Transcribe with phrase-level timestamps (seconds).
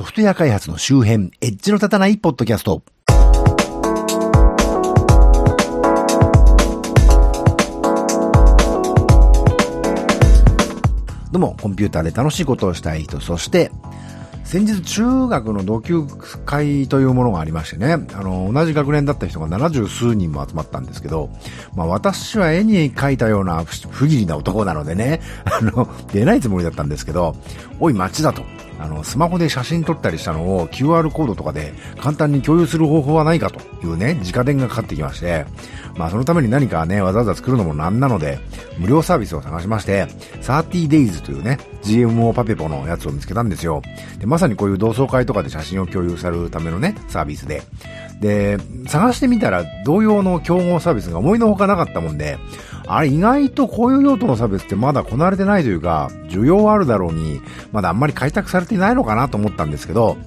[0.00, 2.82] ソフトウェア開発の周辺、エッジの立たないポッドキャスト。
[11.30, 13.70] どうも、コンピューターで楽しいことをしたい人、そして、
[14.50, 16.04] 先日中学の同級
[16.44, 21.30] 会というものがありましてね、あの、同じ学年だった人が70数人も集まったんですけど、
[21.76, 27.36] まあ私は絵に描いたような不義理な男なのでね、 あの、出ないつもりだったんですけど、
[27.78, 28.42] おい街だと。
[28.80, 35.46] あの、スマホで写真撮ったりしたのを QR コードとかで簡単に共有する方法はないかというね、直電がかかってきまして、
[35.96, 38.40] まあそのために何かね、わざわざ作るのもなんなので、
[38.78, 40.08] 無料サービスを探しまして、
[40.42, 43.82] 30days というね、GMO パペポのやつを見つけたんですよ。
[44.18, 47.62] で、まさにこういう同窓会とかで写真を共有されるためのね、サービスで。
[48.20, 52.38] で、探してみたら同様の競合サービスが思いのほかなかったもんで、
[52.86, 57.40] あれ意外とこういう用途の差別ってまだこなれてないというか、需要はあるだろうに、
[57.72, 60.18] まだあんまり開拓されていないのかなと思ったんですけど、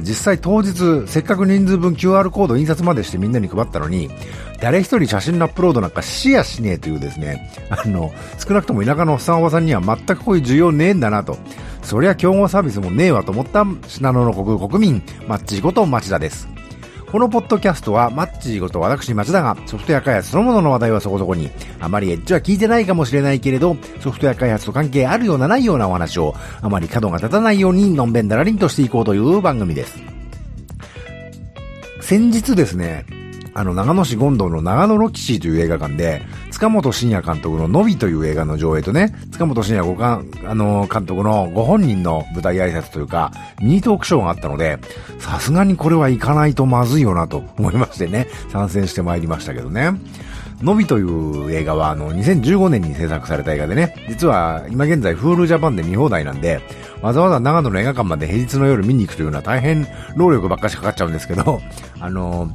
[0.00, 4.08] 実際当日、せっかく人数分 QR コード印刷までしてみんなに配ったのに、
[4.64, 11.36] 誰一人写真のアップロードなんかしやしねえというですね、あの、少なくとも田舎のおっさんおばさんには全くこういう需要ねえんだなと。
[11.82, 16.48] そりゃ競合サービスもねえわと思った信濃の国国民、マッチーこと町田です。
[17.12, 29.98] このポッドキャストは、マッチーこと私町田がソフトウェア開発そのものの話題はそこそこに、あまりエッジは聞いてないかもしれないけれど、ソフトウェア開発と関係あるようなないようなお話を、あまり角が立たないようにのんべんだらりんとしていこうという番組です。
[32.00, 33.04] 先日ですね、
[33.54, 44.78] あの、長野市権堂の長野ロキシーという映画館で、塚本慎也監督ののびという映画の上映とね、塚本慎也ごかん、あの、監督のご本人の舞台挨拶というか、ミニトークショーがあったので、
[45.20, 49.92] さすがにこれは行かないとまずいよなと思いましてね、参戦してまいりましたけどね。
[50.62, 56.60] のびという映画は、あの、2015年に制作された映画でね、実は今現在 Hulu Japan で見放題なんで、
[57.02, 61.60] わざわざ長野の映画館まで平日の夜見に行くというのは大変労力ばっかしかかっちゃうんですけど、
[62.00, 62.50] あの、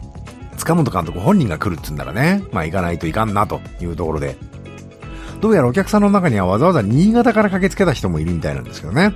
[0.70, 4.36] 塚本監督本人が来るっつうんならね、まあ行かないといかんなというところで、
[5.42, 9.14] どうやらお客さんの中にはわざわざ新潟から駆けつけた人もいるみたいなんですけどね。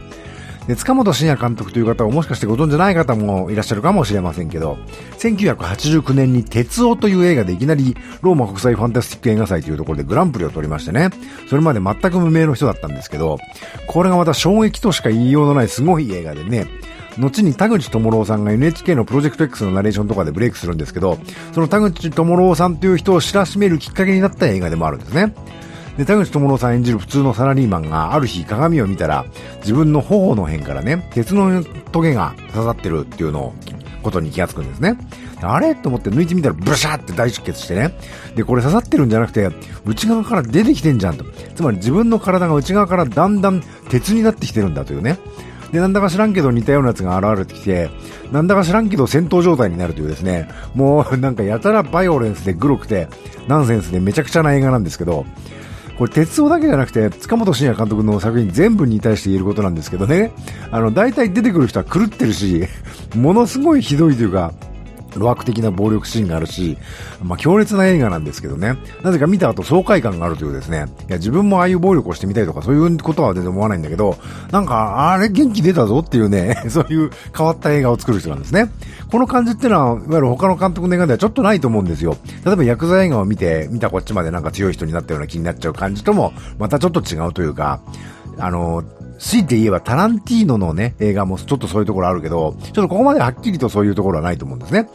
[0.66, 4.80] で、塚本慎也監督という方をもしかしてご存知ない方もいらっしゃるかもしれませんけど、
[5.20, 11.12] 1989年に鉄夫という映画でいきなりローマ国際ファンタスティック映画祭というところでグランプリを取りましてね、
[11.50, 13.38] それまで全く無名の人だったんですけど、
[13.86, 16.66] これがまた衝撃としか言いようのないすごい映画でね、
[17.18, 21.18] 後に田口智郎さんが NHK のプロジェクト X のナレーションとかでブレイクするんですけど、
[21.54, 25.34] その田口智郎さんという人を知らしめるきっかけになった映画でもあるんですね。
[25.98, 29.26] で、田口智郎さん演じる普通のサラリーマンがある日鏡を見たら、
[29.60, 33.54] 自分の頬の辺からね、鉄のトゲが刺さってるっていうのを、
[34.02, 34.98] ことに気がつくんですね。
[35.42, 35.76] あれ？
[35.76, 37.98] と思って抜いてみたらブシャーって大出血してね。
[38.36, 39.50] で、これ刺さってるんじゃなくて、
[39.86, 41.26] 内側から出てきてんじゃんと。
[41.56, 45.20] つまり自分の体が内側からだんだん鉄になってきてるんだというね。
[45.74, 47.90] で、なんだか知らんけど似たようなやつが現れてきて、
[48.32, 53.08] なんだか知らんけど戦闘状態になるというですね、もうなんかやたらバイオレンスでグロくて、
[53.48, 55.26] ナンセンスでめちゃくちゃな映画なんですけど、
[55.98, 60.32] これ、鉄道だけじゃなくて、塚本慎也監督の作品全部に対して言えることなんですけどね、
[60.72, 62.68] あの、大体出てくる人は狂ってるし、
[63.16, 64.54] ものすごいひどいというか、
[65.16, 66.78] 路悪的な暴力シーンがあるし、
[67.24, 68.78] まあ、強烈な映画なんですけどね。
[69.02, 70.86] なぜか見た後爽快感があるというですね。
[71.08, 74.18] いや、自分もああいう暴力をしてみたいとかそういうことは全然思わないんだけど、
[74.52, 78.72] なんか、あれ元気出たぞっていうね、 そういう変わった映画を作る人なんですね。
[79.12, 82.18] この感じってのは、いわゆる他の監督の映画ではちょっとないと思うんですよ。
[82.46, 87.80] 例えばヤクザ映画を見て、見たこっちまでなんか強い人になったような気になっちゃう感じとも、またちょっと違うというか、
[88.38, 88.84] あの、
[89.20, 94.90] 強いて言えばタランティーノのね、映画もちょっとそういうところあるけど、ちょっとここまではっきりとそういうところはないと思うんですね。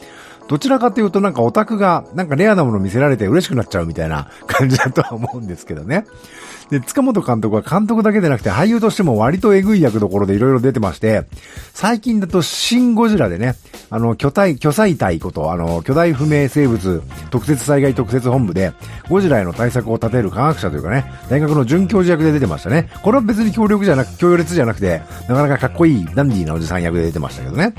[0.48, 6.06] どちらかというとなんかオタクがなんかレアなもの見せられて嬉しくなっちゃうみたいな感じだとは思うんですけどね。
[6.70, 11.24] で、塚本監督は監督だけでなくて俳優としても割とエグい役どころでいろいろ出てまして、
[11.72, 13.54] 最近だとシン・ゴジラでね、
[13.90, 18.72] あの、巨体、巨彩体こと、あの、巨大不明生物特設災害特設本部で、
[19.08, 22.90] ゴジラへの対策を立てる科学者というかね、大学の准教授役で出てましたね。
[23.02, 27.72] これは別に強力じゃなく、強烈じゃなくて、なかなかかっこいいダンディーなおじさん役で出てましたけどね。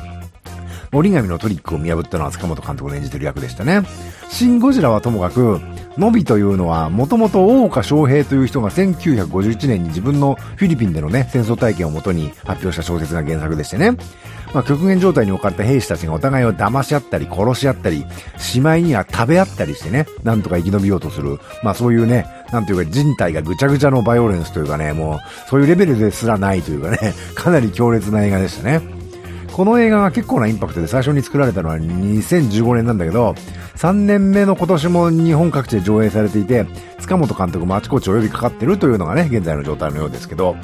[0.91, 3.83] 折り紙のトリックを見破ったのは塚本監督の演じてる役でしたね。
[4.29, 5.59] シン・ゴジラはともかく、
[5.99, 13.91] ノビというのは、もともと大岡翔平という人が1951年に自分のフィリピンでのね、戦争体験をもとに発表した小説が原作でしてね。
[14.53, 18.05] まあ、極限状態に置かれた兵士たちがお互いを騙し合ったり、殺し合ったり、
[18.37, 21.37] しまいには食べ合ったりしてね、なんとか生き延びようとする。
[21.63, 28.98] まあそういうね、なんていうか人体がぐちゃぐちゃのバイオレンスというかね、もう、そういうレベルですらないというかね、かなり強烈な映画でしたね。
[29.53, 33.35] この映画が結構なインパクトで最初に作られたのは2015年なんだけど、
[33.75, 36.65] 3年目の今年も日本各地で上映されていて、
[36.99, 40.55] 塚本監督もあちこちお呼びかかってるというのがね、現在の状態のようですけど、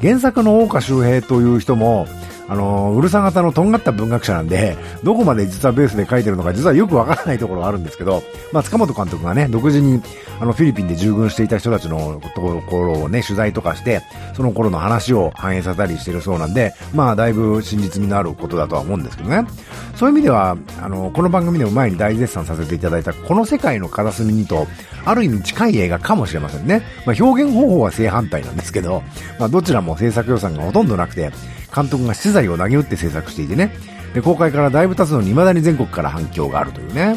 [0.00, 2.06] 原作の大岡周平という人も、
[2.48, 8.22] あの、うるさ型のとんがった文学者なんで、どこまで実はベースで書いてるのか実はよくわからないところがあるんですけど、
[8.52, 10.02] まあ、塚本監督がね、独自に、
[10.40, 14.00] あの、フィリピンで従軍していた人たちのところをね、取材とかして、
[14.34, 19.46] その頃の話を反映させたりしてるそうなんで、まあ、だいぶ真実味のあることだとは思うんですけどね。
[19.94, 24.66] そういう意味では、あの、この番組でも前に大絶賛させていただいた、この世界の片隅にと、
[25.04, 26.82] ある意味近い映画かもしれませんね。
[27.04, 29.02] まあ、表現方法は正反対なんですけど、
[29.38, 31.30] まあ、どちらも制作予算がほとんどなくて、
[31.74, 33.72] 監督が資材を投げ打って制作していてね、
[34.14, 37.16] で、公開からだいぶ経つのに未だに全国から反響があるというね。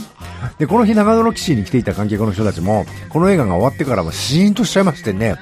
[0.58, 5.36] で、この日長野の岸に来ていた観客の人たちも、この映画が終わってからもシーンとしちゃいましてね、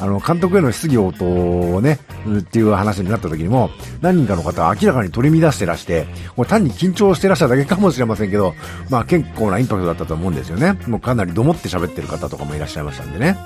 [0.00, 1.98] あの、監督への質疑応答をね、
[2.38, 3.70] っていう話になった時にも、
[4.00, 8.54] 何人かの方は明らかに取り乱してらして、これ単に緊張してらしただけかもしれませんけど、
[8.90, 10.78] まあ結構なインパクトだったと思うんですよね。
[10.86, 13.38] もうかなりどもって喋ってる方とかもいらっしゃいましたんでね。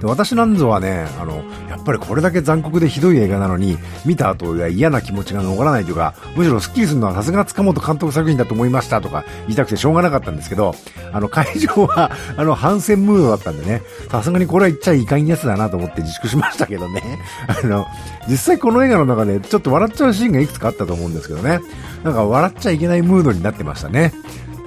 [0.00, 10.74] で私なんぞはね、あの、やっぱりこれだけ残酷でひどい映画なのに、見た後は嫌な気持ちが残らないというか、むしろスッキリするのはさすが塚本監督作品だと思いましたとか言いたくてしょうがなかったんですけど、
[11.12, 17.18] あの、会場は、あの、反戦ムードだったんでね、さすがにこれは言っちゃいかんやつだなと思って自粛しましたけどね。
[17.46, 17.86] あの、
[18.26, 21.60] 実際この映画の中でちょっと笑っちゃうシーンがいくつかあったと思うんですけどね。
[22.04, 24.12] なんか笑っちゃいけないムードになってましたね。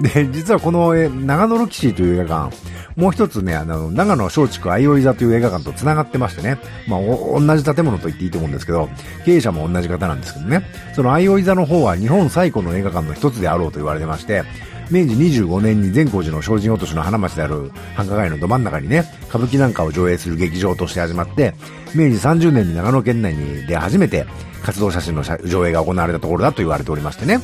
[0.00, 2.56] で、実はこの、え長野ロキシーという映画館、
[2.96, 6.58] もう一つね、あの、長野松竹相生座という映画館と繋がってましてね、
[6.88, 8.88] まあ、同じ建物と言っていいと思うんですけど、
[9.24, 10.62] 経営者も同じ方なんですけどね、
[10.94, 14.44] その相生座の方は日本最古の映画館の一つであろうと言われてまして、
[14.90, 21.54] 明治25年に善光寺の精進落としの花町である繁華街のど真ん中にね、歌舞伎なんかを上映する劇場として始まって、
[21.94, 24.26] 明治30年に長野県内にで初めて
[24.62, 27.40] 活動写真の上映が行われたところだと言われておりましてね。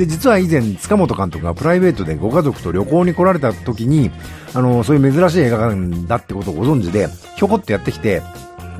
[0.00, 4.10] で、実は以前、塚本監督がプライベートでご家族と旅行に来られた時に、
[4.54, 8.22] あの、そういう珍しい映画館だってことをご存知で、ひょこっとやってきて、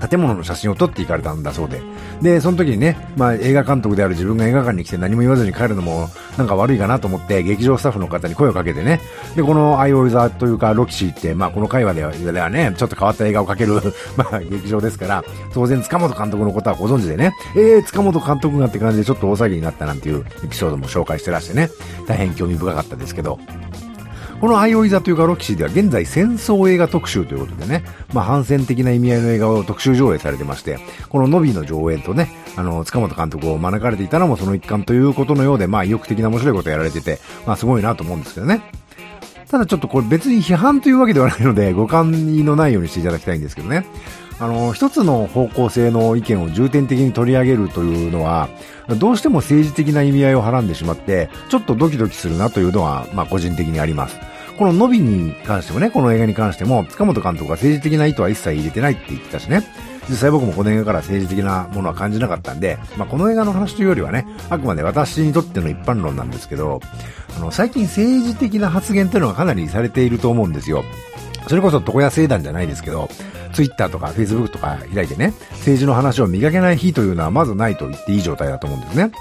[0.08, 1.80] 建物の写真を撮っていかれたんだそうで。
[2.22, 6.08] で、その時にね、まあ映画監督である自分が映画館に来て何も言わずに帰るのも
[6.38, 9.00] なんか悪いかなと思って、劇場スタッフの方に声をかけてね、
[9.36, 13.74] で、このアイオイザーというかロキシーって、まあこの会話ではではね、ちょっと変わった映画をかける
[14.16, 21.70] まあ劇場ですから、当然塚本監督のことはご存知でね、えー、塚本監督がって感じでちょっと大騒ぎになったなんていうエピソードも紹介してらしてね、
[22.06, 23.38] 大変興味深かったですけど、
[24.40, 27.84] このアイオイザというガロキシーでは現在戦争映画特集ということでね、
[28.14, 30.78] まあ反戦的な意味合いの映画を特集上映されてまして、
[31.10, 38.62] このノビーの上演とね、あの、塚本監督を招かれていたのもその一環ということのようで、まあ意欲的な面白いことやられてて、まあすごいなと思うんですけどね。
[39.50, 43.84] ただちょっとこれ別に批判というわけではないので、 ご勘のないようにしていただきたいんですけどね。
[44.38, 48.48] あの、一つの方向性の意見を重点的に取り上げるというのは、
[48.98, 54.16] どうしても政治的な意味合いをはらんでしまって、ちょっとドキドキするなというのは、まあ個人的にあります。
[54.56, 59.62] このノビに関してもね、この映画に関しても、塚本監督が政治的な意図は一切入れてないって言ってたしね。
[60.10, 66.80] 実際僕もこの映画から政治的なものは感じなかったんで、まあ、この映画の話というよりはね、あくまで私にとっての一般論なんですけど、
[67.36, 70.84] あの、最近政治的な発言っていうのがかなりされていると思うんですよ。
[71.48, 73.08] それこそ床屋聖団じゃないですけど、
[73.52, 79.12] ツイッターとかフェイスブックとか開いてね、政治の話を磨けない日というのはまずないと言っていい状態だと思うんですね。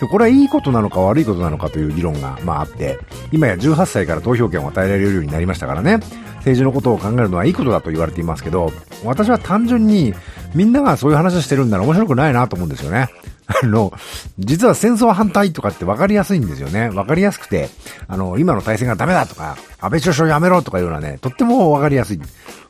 [0.00, 2.98] で、これはいいことなのか悪いことなのかという議論が、まああって、
[3.32, 5.98] 今や18歳から投票権を与えられるようになりましたからね、
[6.44, 8.70] 政治のことを考えるのはいいことだと言われていますけど、
[9.04, 10.14] 私は単純に
[10.54, 13.08] みんながそういう話してるんなら面白くないなと思うんですよね。
[13.62, 13.92] あの、
[14.38, 16.88] 実は戦争反対とかって分かりやすいんですよね。
[16.90, 17.68] 分かりやすくて、
[18.08, 22.20] あの、今の体制がダメだとか、安倍首相やめろとかいうのはね、とっても分かりやすい。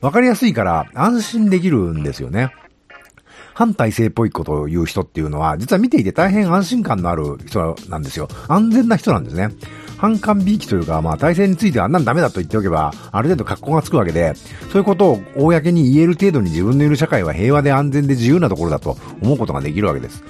[0.00, 2.50] 分かりやすいから安心できるんですよね。
[3.55, 8.29] 反体制っぽいことを言う人っていうのは、実は見ていて大変安心感のある人なんですよ。
[8.49, 9.50] 安全な人なんですね。
[9.97, 14.35] 反感びいきというか、まあ体制についてはあんなのダメだと言っておけば、ある程度格好がつくわけで、
[14.71, 20.23] そういうことを公に言える程度に自分のいる社会は平和で安全で自由なところだと思うことができるわけです。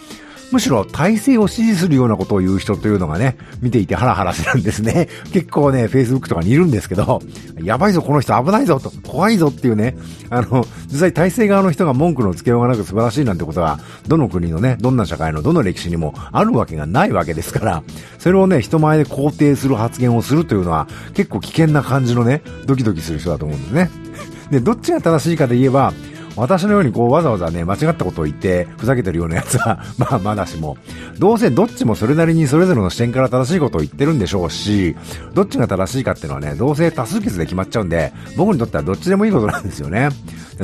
[0.55, 5.09] むしろ体制を支持するようなことを言う人というのがね、見ていてハラハラするんですね。
[5.35, 7.21] 結構ね、Facebook とかにいるんですけど、
[7.61, 9.97] やばいぞ、この人危ないぞと、怖いぞっていうね、
[10.31, 17.83] あの、実際体制側の人が文句のつけようがなく素晴らしいなんてことは、どの国のね、どんな社会のどの歴史にもあるわけがないわけですから、
[18.21, 23.91] それをね、人前で肯定する発言をするというのは、結構危険な感じのね、ドキドキする人だと思うんですね。
[24.53, 25.93] で、どっちが正しいかで言えば、
[26.37, 30.77] 私のようにこうわざわざね、間違ったことを言ってふざけてるようなやつは、まあまだしも、
[31.19, 34.97] どうせどっちもそれなりにそれぞれの視点から正しいことを言ってるんでしょうし、
[35.33, 40.09] どっちが正しいかっていうのはね、どうせ多数決で決まっちゃうんで、僕にとってはどっちでもいいことなんですよね。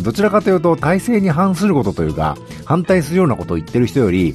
[0.02, 4.34] どちらかというと、体制に反することというか、反対するようなことを言ってる人より、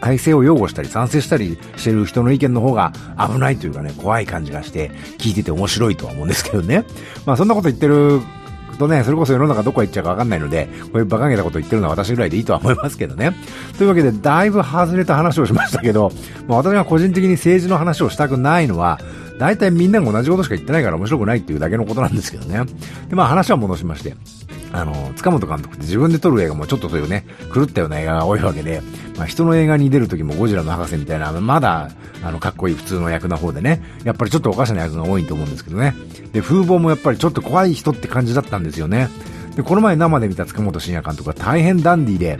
[0.00, 6.84] 体制を擁護したり賛成したりしてる人の意見の方が危ないというかね、怖い感じがして、聞いてて面白いとは思うんですけどね。
[7.24, 8.20] まあそんなこと言ってる
[8.76, 13.32] くとね、それこそ世の中どこ行っちゃうかわかんないので、こういう馬鹿げたこと言ってるのは私ぐらいでいいとは思いますけどね。
[13.78, 16.12] というわけで、だいぶ外れた話をしましたけど、
[16.46, 19.00] まあ、私が個人的に政治の話をしたくないのは、
[19.38, 22.60] 大体みんなが同じことしか言ってないから面白くないっていうだけのことなんですけどね。
[23.08, 24.16] で、まあ話は戻しまして、
[24.72, 28.82] あの、塚本監督って自分で撮る映画もちょっとそういうね、狂ったような映画が多いわけで、
[29.16, 31.90] まあ人の映画に出る時もゴジラの博士みたいな、まだ、
[32.22, 35.94] あの、かっこいい普通の役の方でね、やっぱりちょっとおかしな役が多いと思うんですけどね。
[36.32, 39.08] で、風貌もやっぱりちょっと怖い人って感じだったんですよね。
[39.56, 42.38] で、この前生で見た塚本慎也監督は大変ダンディーで、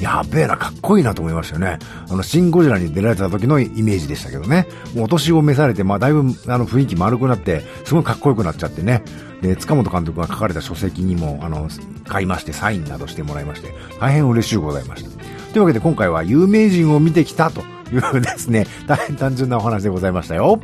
[0.00, 1.78] やべえな、かっこいいなと思いましたよね。
[2.08, 4.66] あの、シン・ゴジラに出られた時のイメージでしたけどね。
[4.94, 9.02] もうお年を召されて、まあ、だいぶ、あの、雰囲気丸くなって、すごいかっこよくなっちゃってね。
[9.42, 11.68] で、塚本監督が書かれた書籍にも、あの、
[12.06, 15.10] 買いまして、サインなどしてもらいまして、大変嬉しゅうございました。
[15.52, 17.60] というわけで今回は有名人を見てきたと
[17.92, 20.60] いうですね、 大変単純なお話でございましたよ。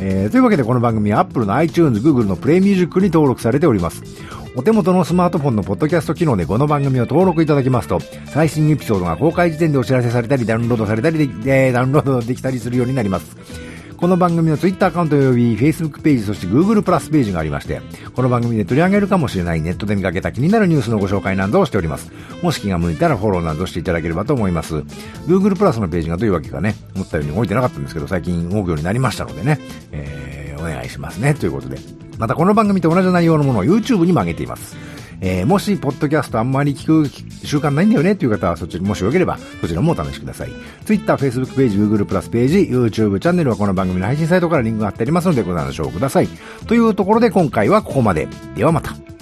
[0.00, 4.02] えー、というわけでこの番組は Apple の iTunes、Google の Play Music に登録されております。
[4.56, 13.36] お手元のスマートフォンのポッドキャスト機能でこの番組を登録いただきますと、最新エピソードが公開時点でお知らせされたり、ダウンロードされたりで、えーダウンロードできたりするようになります。
[13.96, 17.80] この番組の Twitter アカウント及び Facebook ページ、そして Google プラスページがありまして、
[18.14, 22.12] この番組で取り上げるかもしれないネットで見かけた気になるニュースのご紹介などをしております。
[22.40, 24.76] もし気が向いたらフォローなどしていただければと思います。
[25.26, 29.58] Google プラスのページがどういうわけかね、思ったように動いてなかったんですけど、最近動くようになりましたのでね、
[29.90, 32.03] えー、お願いしますね、ということで。
[32.18, 34.76] またこの番組と同じ内容のものを YouTube にも上げています。
[35.20, 37.08] えー、もし、ポッドキャストあんまり聞く
[37.46, 40.50] 習慣ないんだよねっていう方は、そちらもしよければ、そちらもお試しください。
[40.84, 46.28] Twitter、Facebook ページ、Google プラスページ、YouTube チャンネルはこの番組の配信サイトからリンクが貼ってありますのでご参照ください。
[46.66, 48.28] というところで今回はここまで。
[48.54, 49.13] ではまた。